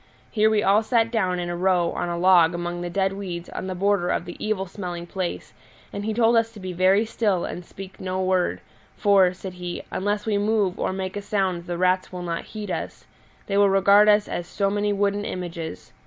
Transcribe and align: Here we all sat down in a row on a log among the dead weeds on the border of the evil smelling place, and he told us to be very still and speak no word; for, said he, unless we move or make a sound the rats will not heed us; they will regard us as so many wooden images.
Here 0.31 0.49
we 0.49 0.63
all 0.63 0.81
sat 0.81 1.11
down 1.11 1.37
in 1.37 1.47
a 1.47 1.55
row 1.55 1.91
on 1.91 2.09
a 2.09 2.17
log 2.17 2.55
among 2.55 2.81
the 2.81 2.89
dead 2.89 3.13
weeds 3.13 3.49
on 3.49 3.67
the 3.67 3.75
border 3.75 4.09
of 4.09 4.25
the 4.25 4.35
evil 4.43 4.65
smelling 4.65 5.05
place, 5.05 5.53
and 5.93 6.03
he 6.03 6.11
told 6.11 6.35
us 6.35 6.51
to 6.53 6.59
be 6.59 6.73
very 6.73 7.05
still 7.05 7.45
and 7.45 7.63
speak 7.63 7.99
no 7.99 8.19
word; 8.19 8.61
for, 8.97 9.31
said 9.31 9.53
he, 9.53 9.83
unless 9.91 10.25
we 10.25 10.39
move 10.39 10.79
or 10.79 10.91
make 10.91 11.15
a 11.15 11.21
sound 11.21 11.67
the 11.67 11.77
rats 11.77 12.11
will 12.11 12.23
not 12.23 12.45
heed 12.45 12.71
us; 12.71 13.05
they 13.45 13.57
will 13.59 13.69
regard 13.69 14.09
us 14.09 14.27
as 14.27 14.47
so 14.47 14.71
many 14.71 14.91
wooden 14.91 15.23
images. 15.23 15.93